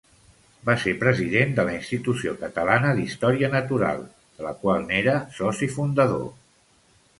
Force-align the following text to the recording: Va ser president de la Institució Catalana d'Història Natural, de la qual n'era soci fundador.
Va 0.69 0.75
ser 0.83 0.93
president 1.01 1.51
de 1.59 1.65
la 1.67 1.75
Institució 1.79 2.33
Catalana 2.39 2.95
d'Història 3.01 3.51
Natural, 3.57 4.03
de 4.41 4.49
la 4.49 4.57
qual 4.65 4.89
n'era 4.91 5.17
soci 5.39 5.73
fundador. 5.79 6.29